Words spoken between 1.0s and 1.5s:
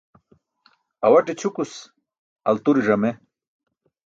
Awate